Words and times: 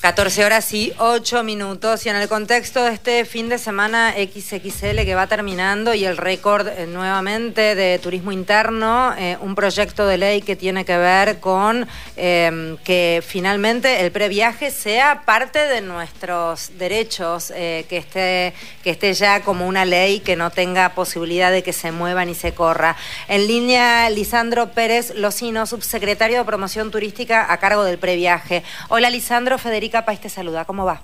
14 0.00 0.44
horas 0.44 0.72
y 0.74 0.92
8 0.98 1.42
minutos. 1.42 2.06
Y 2.06 2.08
en 2.08 2.14
el 2.14 2.28
contexto 2.28 2.84
de 2.84 2.92
este 2.92 3.24
fin 3.24 3.48
de 3.48 3.58
semana 3.58 4.14
XXL 4.14 5.04
que 5.04 5.14
va 5.16 5.26
terminando 5.26 5.92
y 5.92 6.04
el 6.04 6.16
récord 6.16 6.68
eh, 6.68 6.86
nuevamente 6.86 7.74
de 7.74 7.98
turismo 7.98 8.30
interno, 8.30 9.12
eh, 9.18 9.36
un 9.40 9.56
proyecto 9.56 10.06
de 10.06 10.16
ley 10.16 10.42
que 10.42 10.54
tiene 10.54 10.84
que 10.84 10.96
ver 10.96 11.40
con 11.40 11.88
em, 12.16 12.76
que 12.78 13.24
finalmente 13.26 14.00
el 14.04 14.12
previaje 14.12 14.70
sea 14.70 15.22
parte 15.24 15.66
de 15.66 15.80
nuestros 15.80 16.78
derechos, 16.78 17.52
eh, 17.56 17.84
que, 17.88 17.96
esté, 17.96 18.54
que 18.84 18.90
esté 18.90 19.12
ya 19.14 19.42
como 19.42 19.66
una 19.66 19.84
ley 19.84 20.20
que 20.20 20.36
no 20.36 20.50
tenga 20.50 20.90
posibilidad 20.90 21.50
de 21.50 21.64
que 21.64 21.72
se 21.72 21.90
mueva 21.90 22.24
ni 22.24 22.36
se 22.36 22.52
corra. 22.52 22.96
En 23.26 23.48
línea, 23.48 24.08
Lisandro 24.10 24.70
Pérez 24.70 25.12
Locino, 25.16 25.66
subsecretario 25.66 26.38
de 26.38 26.44
Promoción 26.44 26.92
Turística 26.92 27.52
a 27.52 27.56
cargo 27.58 27.82
del 27.82 27.98
previaje. 27.98 28.62
Hola, 28.88 29.10
Lisandro, 29.10 29.58
Federico. 29.58 29.87
Federica 29.88 30.22
te 30.22 30.28
saluda. 30.28 30.64
¿Cómo 30.64 30.84
va? 30.84 31.00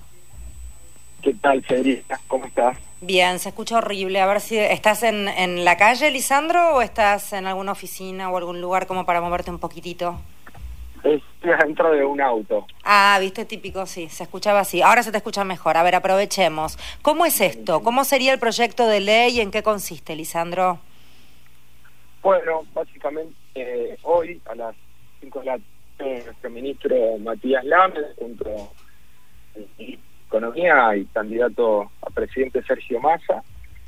¿Qué 1.21 1.33
tal, 1.33 1.63
Federica? 1.63 2.19
¿Cómo 2.27 2.45
estás? 2.45 2.77
Bien, 3.01 3.39
se 3.39 3.49
escucha 3.49 3.77
horrible. 3.77 4.21
A 4.21 4.27
ver 4.27 4.41
si 4.41 4.57
estás 4.57 5.03
en, 5.03 5.27
en 5.27 5.65
la 5.65 5.75
calle, 5.75 6.11
Lisandro, 6.11 6.75
o 6.75 6.81
estás 6.81 7.33
en 7.33 7.47
alguna 7.47 7.71
oficina 7.71 8.29
o 8.29 8.37
algún 8.37 8.61
lugar 8.61 8.85
como 8.85 9.05
para 9.05 9.21
moverte 9.21 9.49
un 9.49 9.59
poquitito. 9.59 10.19
Estoy 11.03 11.51
dentro 11.63 11.91
de 11.91 12.03
un 12.05 12.21
auto. 12.21 12.65
Ah, 12.83 13.17
viste, 13.19 13.45
típico, 13.45 13.85
sí, 13.85 14.09
se 14.09 14.23
escuchaba 14.23 14.59
así. 14.59 14.81
Ahora 14.81 15.03
se 15.03 15.11
te 15.11 15.17
escucha 15.17 15.43
mejor. 15.43 15.77
A 15.77 15.83
ver, 15.83 15.95
aprovechemos. 15.95 16.77
¿Cómo 17.01 17.25
es 17.25 17.41
esto? 17.41 17.81
¿Cómo 17.81 18.03
sería 18.03 18.33
el 18.33 18.39
proyecto 18.39 18.87
de 18.87 18.99
ley 18.99 19.37
y 19.37 19.41
en 19.41 19.51
qué 19.51 19.63
consiste, 19.63 20.15
Lisandro? 20.15 20.79
Bueno, 22.21 22.63
básicamente 22.73 23.35
eh, 23.55 23.97
hoy 24.03 24.41
a 24.45 24.55
las 24.55 24.75
5 25.21 25.39
de 25.39 25.45
la 25.45 25.59
nuestro 26.05 26.49
ministro 26.49 26.95
Matías 27.19 27.63
Lames, 27.65 28.05
junto 28.17 28.49
a 28.49 29.59
Economía 30.27 30.95
y 30.95 31.05
candidato 31.05 31.89
a 32.01 32.09
presidente 32.09 32.63
Sergio 32.63 32.99
Massa, 32.99 33.43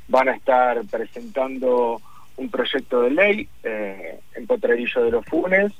van 0.08 0.28
a 0.28 0.36
estar 0.36 0.82
presentando 0.86 2.00
un 2.36 2.50
proyecto 2.50 3.02
de 3.02 3.10
ley 3.10 3.48
eh, 3.62 4.20
en 4.34 4.46
Potrerillo 4.46 5.04
de 5.04 5.10
los 5.10 5.26
Funes, 5.26 5.72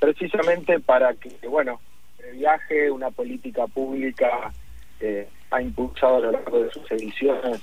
precisamente 0.00 0.80
para 0.80 1.14
que, 1.14 1.30
bueno, 1.48 1.80
el 2.18 2.38
viaje, 2.38 2.90
una 2.90 3.10
política 3.10 3.66
pública 3.66 4.52
que 4.98 5.26
ha 5.50 5.60
impulsado 5.60 6.16
a 6.16 6.20
lo 6.20 6.32
largo 6.32 6.62
de 6.62 6.70
sus 6.70 6.90
ediciones 6.90 7.60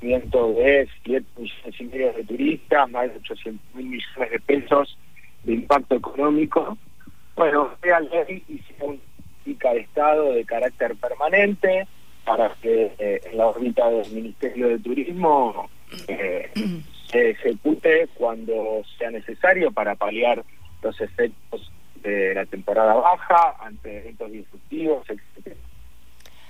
de 0.00 0.88
7 1.04 1.26
millones 1.36 1.80
y 1.80 1.84
medio 1.84 2.12
de 2.12 2.24
turistas, 2.24 2.90
más 2.90 3.10
de 3.10 3.18
800 3.18 3.74
mil 3.74 3.86
millones 3.86 4.30
de 4.30 4.40
pesos 4.40 4.98
de 5.44 5.54
impacto 5.54 5.96
económico, 5.96 6.76
bueno, 7.36 7.70
sea 7.82 8.00
ley 8.00 8.42
y 8.48 8.58
sea 8.58 8.78
política 8.78 9.72
de 9.74 9.80
Estado 9.80 10.32
de 10.32 10.44
carácter 10.44 10.96
permanente 10.96 11.86
para 12.24 12.52
que 12.60 12.92
eh, 12.98 13.20
en 13.24 13.38
la 13.38 13.46
órbita 13.46 13.88
del 13.88 14.10
Ministerio 14.10 14.68
de 14.68 14.78
Turismo 14.80 15.70
eh, 16.08 16.50
se 17.08 17.30
ejecute 17.30 18.08
cuando 18.14 18.82
sea 18.98 19.10
necesario 19.10 19.70
para 19.70 19.94
paliar 19.94 20.42
los 20.82 21.00
efectos 21.00 21.70
de 22.02 22.34
la 22.34 22.46
temporada 22.46 22.94
baja 22.94 23.56
ante 23.60 23.98
eventos 23.98 24.32
disruptivos, 24.32 25.08
etc. 25.08 25.20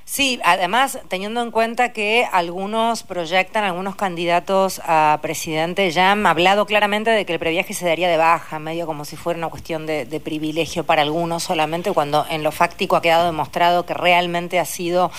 Sí, 0.09 0.39
además, 0.45 1.01
teniendo 1.09 1.43
en 1.43 1.51
cuenta 1.51 1.93
que 1.93 2.29
algunos 2.31 3.03
proyectan, 3.03 3.65
algunos 3.65 3.97
candidatos 3.97 4.81
a 4.85 5.19
presidente 5.21 5.91
ya 5.91 6.13
han 6.13 6.25
hablado 6.27 6.65
claramente 6.65 7.11
de 7.11 7.27
que 7.27 7.33
el 7.33 7.41
previaje 7.41 7.75
se 7.75 7.87
daría 7.87 8.09
de 8.09 8.17
baja, 8.17 8.61
medio 8.61 8.87
como 8.87 9.05
si 9.05 9.17
fuera 9.17 9.37
una 9.37 9.49
cuestión 9.49 9.85
de, 9.85 10.07
privilegio 10.23 10.85
para 10.85 11.03
algunos 11.03 11.43
solamente, 11.43 11.91
cuando 11.91 12.25
en 12.31 12.45
lo 12.45 12.53
fáctico 12.53 12.95
ha 12.95 13.03
quedado 13.03 13.27
demostrado 13.27 13.85
que 13.85 13.95
realmente 13.95 14.61
ha 14.61 14.65
sido 14.65 15.11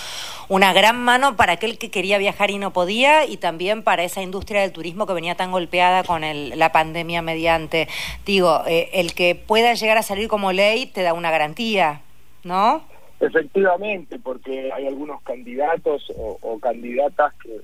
una 0.47 0.71
gran 0.71 0.95
mano 0.95 1.35
para 1.35 1.53
aquel 1.53 1.77
que 1.77 1.91
quería 1.91 2.17
viajar 2.17 2.49
y 2.49 2.58
no 2.58 2.71
podía, 2.71 3.25
y 3.25 3.35
también 3.35 3.83
para 3.83 4.05
esa 4.05 4.21
industria 4.21 4.61
del 4.61 4.71
turismo 4.71 5.05
que 5.05 5.11
venía 5.11 5.36
tan 5.36 5.52
golpeada 5.52 6.05
con 6.05 6.21
la 6.58 6.71
pandemia 6.71 7.21
mediante. 7.21 7.89
Digo, 8.26 8.64
eh, 8.65 8.89
el 8.93 9.14
que 9.14 9.36
pueda 9.36 9.73
llegar 9.73 9.97
a 9.97 10.02
salir 10.02 10.30
como 10.30 10.53
ley 10.53 10.86
te 10.86 11.03
da 11.03 11.11
una 11.11 11.30
garantía, 11.30 12.03
¿no? 12.45 12.83
Efectivamente, 13.20 14.20
porque 14.20 14.72
hay 14.72 14.86
algunos 14.86 15.22
candidatos 15.23 16.11
o, 16.16 16.60
candidatas 16.60 17.33
que 17.36 17.61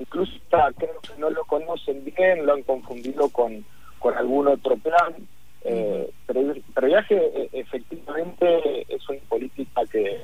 incluso 0.00 0.32
creo 0.50 1.00
que 1.00 1.18
no 1.18 1.30
lo 1.30 1.44
conocen 1.44 2.04
bien, 2.04 2.44
lo 2.44 2.54
han 2.54 2.62
confundido 2.62 3.28
con, 3.28 3.64
con 4.00 4.14
algún 4.14 4.48
otro 4.48 4.76
plan. 4.76 5.14
Eh, 5.62 6.10
pero, 6.26 6.54
pero 6.74 6.88
ya 6.88 7.04
que 7.04 7.16
e, 7.16 7.48
efectivamente 7.52 8.86
es 8.88 9.08
una 9.08 9.20
política 9.28 9.82
que, 9.90 10.22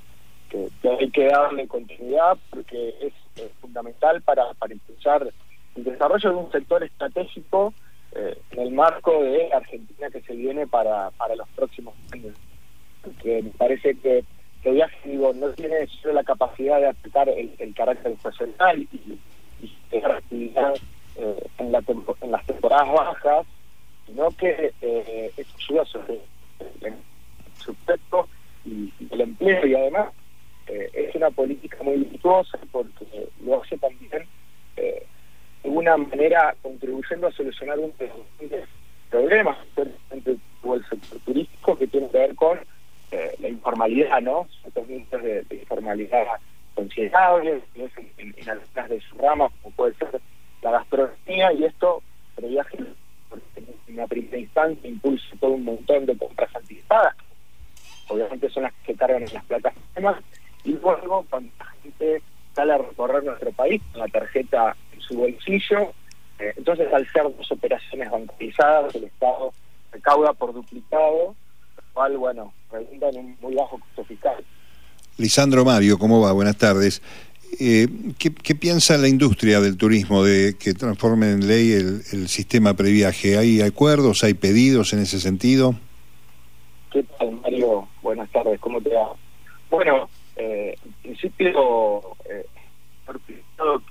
que, 0.50 0.68
hay 0.88 1.10
que 1.10 1.26
darle 1.26 1.66
continuidad 1.68 2.36
porque 2.50 2.94
es 3.00 3.12
fundamental 3.60 4.20
para, 4.22 4.52
para 4.54 4.74
impulsar 4.74 5.28
el 5.74 5.84
desarrollo 5.84 6.30
de 6.30 6.36
un 6.36 6.52
sector 6.52 6.82
estratégico 6.84 7.72
eh, 8.14 8.36
en 8.50 8.60
el 8.60 8.72
marco 8.72 9.22
de 9.22 9.52
Argentina 9.52 10.10
que 10.10 10.20
se 10.22 10.34
viene 10.34 10.66
para, 10.66 11.10
para 11.12 11.36
los 11.36 11.48
próximos 11.50 11.94
años. 12.12 12.34
Porque 13.02 13.42
me 13.42 13.50
parece 13.50 13.94
que 13.94 14.24
que 14.24 14.24
digo, 15.10 15.32
no 15.34 15.50
tiene 15.50 15.86
la 16.12 16.24
capacidad 16.24 16.80
de 16.80 16.88
aplicar 16.88 17.28
el, 17.28 17.74
carácter 17.74 18.14
profesional 18.14 18.80
y, 18.80 19.18
y 19.62 19.96
actividad 19.96 20.74
eh, 21.16 21.46
en, 21.58 21.72
la 21.72 21.82
en 22.20 22.30
las 22.30 22.46
temporadas 22.46 22.92
bajas, 22.92 23.46
sino 24.06 24.30
que 24.30 24.72
eh, 24.80 25.32
es 25.36 25.46
ayuda 25.54 25.84
sobre 25.86 26.20
el 26.80 26.94
supuesto 27.58 28.28
y, 28.64 28.92
el 29.10 29.20
empleo 29.20 29.66
y 29.66 29.74
además 29.74 30.12
eh, 30.68 30.90
es 30.92 31.14
una 31.14 31.30
política 31.30 31.78
muy 31.82 31.96
virtuosa 31.98 32.58
porque 32.70 33.28
lo 33.44 33.62
hace 33.62 33.76
también 33.78 34.26
eh, 34.76 35.06
de 35.62 35.68
alguna 35.68 35.96
manera 35.96 36.54
contribuyendo 36.62 37.26
a 37.26 37.32
solucionar 37.32 37.78
un 37.78 37.92
problemas, 39.10 39.58
o 40.62 40.74
el 40.74 40.88
sector 40.88 41.18
turístico 41.20 41.76
que 41.76 41.86
tiene 41.86 42.08
que 42.08 42.18
ver 42.18 42.34
con 42.34 42.58
la 43.40 43.48
informalidad, 43.48 44.22
¿no? 44.22 44.48
Estos 44.74 44.88
nichos 44.88 45.22
de, 45.22 45.44
informalidad 45.50 46.26
considerables, 46.74 47.62
en, 47.74 48.34
algunas 48.48 48.88
de 48.88 49.00
sus 49.02 49.18
ramas, 49.18 49.52
como 49.62 49.74
puede 49.76 49.94
ser 49.94 50.20
la 50.62 50.70
gastronomía, 50.70 51.52
y 51.52 51.64
esto 51.64 52.02
previaje 52.34 52.78
en 52.78 53.94
una 53.94 54.06
primera 54.06 54.38
instancia 54.38 54.88
impulsa 54.88 55.26
todo 55.38 55.50
un 55.50 55.64
montón 55.64 56.06
de 56.06 56.16
compras 56.16 56.54
anticipadas, 56.56 57.14
obviamente 58.08 58.48
son 58.48 58.62
las 58.62 58.72
que 58.72 58.92
se 58.92 58.98
cargan 58.98 59.22
en 59.22 59.34
las 59.34 59.44
plataformas, 59.44 60.16
y 60.64 60.72
luego 60.72 61.26
cuando 61.28 61.52
la 61.58 61.66
gente 61.82 62.22
sale 62.54 62.72
a 62.72 62.78
recorrer 62.78 63.24
nuestro 63.24 63.52
país 63.52 63.82
con 63.90 64.00
la 64.00 64.08
tarjeta 64.08 64.74
en 64.94 65.00
su 65.02 65.16
bolsillo, 65.16 65.92
eh, 66.38 66.54
entonces 66.56 66.90
al 66.94 67.06
ser 67.08 67.24
dos 67.24 67.52
operaciones 67.52 68.10
bancarizadas, 68.10 68.94
el 68.94 69.04
Estado 69.04 69.52
recauda 69.92 70.32
por 70.32 70.54
duplicado 70.54 71.34
cual, 71.92 72.16
bueno, 72.16 72.52
redunda 72.70 73.08
en 73.10 73.18
un 73.18 73.36
muy 73.40 73.54
bajo 73.54 73.78
costo 73.78 74.04
fiscal. 74.04 74.44
Lisandro 75.18 75.64
Mario, 75.64 75.98
¿cómo 75.98 76.20
va? 76.20 76.32
Buenas 76.32 76.56
tardes. 76.56 77.02
Eh, 77.60 77.86
¿qué, 78.18 78.54
piensa 78.54 78.96
la 78.96 79.08
industria 79.08 79.60
del 79.60 79.76
turismo 79.76 80.24
de 80.24 80.56
que 80.58 80.72
transforme 80.72 81.30
en 81.30 81.46
ley 81.46 81.72
el, 81.72 82.28
sistema 82.28 82.74
previaje? 82.74 83.36
¿Hay 83.36 83.60
acuerdos, 83.60 84.24
hay 84.24 84.34
pedidos 84.34 84.92
en 84.94 85.00
ese 85.00 85.20
sentido? 85.20 85.74
¿Qué 86.90 87.02
tal, 87.18 87.32
Mario? 87.42 87.88
Buenas 88.00 88.30
tardes, 88.30 88.58
¿cómo 88.60 88.80
te 88.80 88.94
va? 88.94 89.12
Bueno, 89.70 90.08
eh, 90.36 90.76
en 90.84 90.92
principio, 91.02 92.00
eh, 92.24 92.46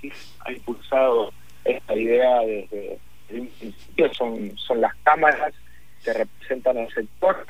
que 0.00 0.12
ha 0.40 0.52
impulsado 0.52 1.32
esta 1.64 1.94
idea 1.94 2.40
desde, 2.40 2.98
desde 3.28 3.40
un 3.40 3.46
principio 3.46 4.14
son, 4.14 4.52
son 4.56 4.80
las 4.80 4.94
cámaras 5.04 5.54
que 6.04 6.12
representan 6.12 6.78
el 6.78 6.92
sector 6.92 7.46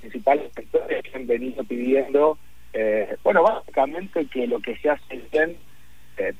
principales 0.00 0.52
sectores 0.54 1.02
que 1.02 1.16
han 1.16 1.26
venido 1.26 1.64
pidiendo, 1.64 2.38
eh, 2.78 3.16
bueno, 3.24 3.42
básicamente 3.42 4.26
que 4.26 4.46
lo 4.46 4.60
que 4.60 4.76
se 4.76 4.90
hace 4.90 5.16
bien 5.32 5.56
eh, 6.18 6.34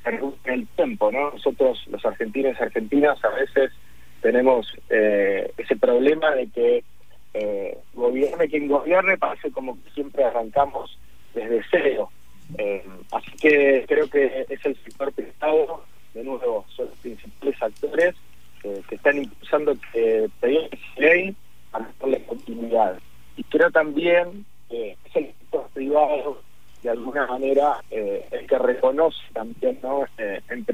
el 0.44 0.66
tiempo, 0.76 1.10
¿no? 1.10 1.30
Nosotros, 1.30 1.82
los 1.90 2.04
argentinos 2.04 2.56
y 2.60 2.62
argentinas, 2.62 3.24
a 3.24 3.30
veces 3.30 3.72
tenemos 4.20 4.70
eh, 4.90 5.50
ese 5.56 5.76
problema 5.76 6.32
de 6.32 6.48
que 6.48 6.84
eh, 7.32 7.78
gobierne 7.94 8.48
quien 8.48 8.68
gobierne, 8.68 9.16
parece 9.16 9.50
como 9.50 9.82
que 9.82 9.90
siempre 9.92 10.24
arrancamos 10.24 10.98
desde 11.34 11.62
cero. 11.70 12.10
Eh, 12.58 12.84
así 13.12 13.30
que 13.38 13.86
creo 13.88 14.06
que 14.10 14.44
es 14.46 14.66
el 14.66 14.76
sector 14.84 15.12
prestado, 15.14 15.84
de 16.12 16.22
nuevo, 16.22 16.66
son 16.68 16.86
los 16.86 16.98
principales 16.98 17.62
actores 17.62 18.14
que 18.62 18.96
están 18.96 19.16
impulsando 19.16 19.74
que 19.92 20.28
pedir 20.40 20.68
ley 20.96 21.34
a 21.72 21.86
darle 22.00 22.24
continuidad 22.24 22.98
y 23.36 23.44
creo 23.44 23.70
también 23.70 24.44
de 26.82 26.90
alguna 26.90 27.26
manera 27.26 27.82
eh, 27.90 28.26
el 28.30 28.46
que 28.46 28.58
reconoce 28.58 29.18
también 29.32 29.78
no 29.82 30.04
eh, 30.18 30.40
en 30.48 30.66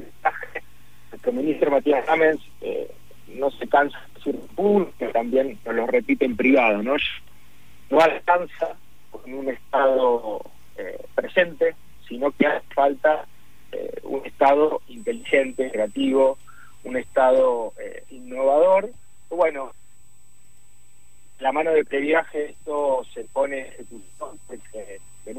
nuestro 1.11 1.31
ministro 1.31 1.71
Matías 1.71 2.05
Gámez 2.05 2.37
eh, 2.61 2.91
no 3.35 3.49
se 3.51 3.67
cansa 3.67 3.99
de 4.25 4.31
decir 4.31 4.87
que 4.99 5.07
también 5.07 5.59
nos 5.65 5.75
lo 5.75 5.87
repite 5.87 6.25
en 6.25 6.35
privado 6.35 6.83
no 6.83 6.95
no 7.89 7.99
alcanza 7.99 8.75
con 9.11 9.33
un 9.33 9.49
estado 9.49 10.41
eh, 10.75 11.05
presente, 11.13 11.75
sino 12.07 12.31
que 12.31 12.47
hace 12.47 12.65
falta 12.73 13.27
eh, 13.71 13.99
un 14.03 14.25
Estado 14.25 14.81
inteligente, 14.87 15.71
creativo, 15.71 16.37
un 16.83 16.97
Estado 16.97 17.73
eh, 17.79 18.03
innovador. 18.09 18.89
Bueno, 19.29 19.71
la 21.39 21.51
mano 21.51 21.71
de 21.71 21.85
previaje 21.85 22.51
esto 22.51 23.05
se 23.13 23.23
pone 23.25 23.67
ejecución 23.67 24.39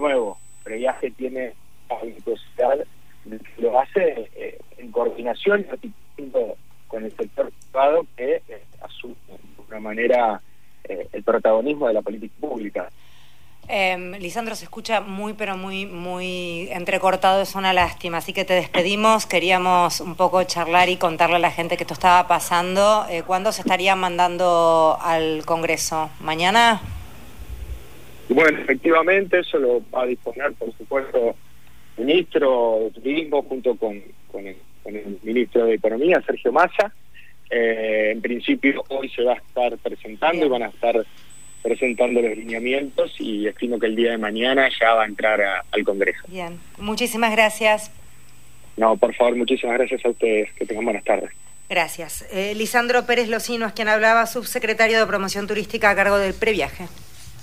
nuevo, 0.05 0.39
previaje 0.63 1.11
tiene 1.11 1.55
la 1.89 2.01
virtuosidad 2.01 2.79
lo 3.57 3.81
hace 3.81 4.29
eh, 4.37 4.59
en 4.77 4.91
coordinación 4.93 5.67
con 6.89 7.05
el 7.05 7.17
sector 7.17 7.51
privado 7.51 8.07
que 8.17 8.43
asume 8.83 9.15
de 9.29 9.63
una 9.69 9.81
manera 9.81 10.43
el 10.87 11.23
protagonismo 11.23 11.89
de 11.89 11.95
la 11.95 12.03
política 12.03 12.35
pública. 12.39 12.91
Eh, 13.69 14.17
Lisandro, 14.21 14.55
se 14.55 14.65
escucha 14.65 15.01
muy, 15.01 15.33
pero 15.33 15.57
muy, 15.57 15.87
muy 15.87 16.69
entrecortado, 16.71 17.41
es 17.41 17.55
una 17.55 17.73
lástima. 17.73 18.19
Así 18.19 18.33
que 18.33 18.45
te 18.45 18.55
despedimos. 18.55 19.27
Queríamos 19.27 20.01
un 20.01 20.17
poco 20.17 20.43
charlar 20.45 20.89
y 20.89 20.97
contarle 20.97 21.37
a 21.37 21.39
la 21.39 21.51
gente 21.51 21.77
que 21.77 21.85
esto 21.85 21.95
estaba 21.95 22.29
pasando. 22.29 23.07
Eh, 23.09 23.23
¿Cuándo 23.23 23.53
se 23.53 23.63
estaría 23.63 23.97
mandando 23.97 24.99
al 25.01 25.45
Congreso? 25.47 26.11
¿Mañana? 26.21 26.83
Bueno, 28.35 28.59
efectivamente, 28.59 29.39
eso 29.39 29.59
lo 29.59 29.81
va 29.95 30.03
a 30.03 30.07
disponer, 30.07 30.53
por 30.55 30.77
supuesto, 30.77 31.37
el 31.97 32.05
ministro 32.05 32.81
de 32.81 32.91
Turismo 32.91 33.43
junto 33.43 33.77
con, 33.77 34.03
con, 34.33 34.45
el, 34.45 34.57
ministro 35.23 35.67
de 35.67 35.75
Economía, 35.75 36.21
Sergio 36.27 36.51
Massa. 36.51 36.93
Eh, 37.49 38.11
en 38.13 38.21
principio, 38.21 38.83
hoy 38.89 39.09
se 39.11 39.23
va 39.23 39.35
a 39.35 39.37
estar 39.37 39.79
presentando 39.79 40.45
y 40.45 40.49
van 40.49 40.65
a 40.65 40.67
estar 40.67 41.07
presentando 41.63 42.21
los 42.21 42.37
lineamientos 42.37 43.15
y 43.21 43.47
estimo 43.47 43.79
que 43.79 43.87
el 43.87 43.95
día 43.95 44.11
de 44.11 44.19
mañana 44.19 44.69
ya 44.81 44.95
va 44.95 45.05
a 45.05 45.07
entrar 45.07 45.41
al 45.71 45.85
Congreso. 45.85 46.25
Bien, 46.27 46.59
muchísimas 46.79 47.31
gracias. 47.31 47.93
No, 48.77 48.97
por 48.97 49.15
favor, 49.15 49.37
muchísimas 49.37 49.79
gracias 49.79 50.05
a 50.05 50.09
ustedes. 50.09 50.53
Que 50.55 50.67
tengan 50.67 50.85
buenas 50.85 51.05
tardes. 51.05 51.31
Gracias. 51.69 52.27
Eh, 52.33 52.53
Lisandro 52.57 53.07
Pérez 53.07 53.29
Locino 53.29 53.65
es 53.67 53.75
quien 53.75 53.87
hablaba, 53.87 54.27
subsecretario 54.27 54.99
de 54.99 55.07
Promoción 55.07 55.47
Turística 55.47 55.91
a 55.91 55.95
cargo 55.95 56.19
del 56.19 56.35
previaje. 56.35 56.89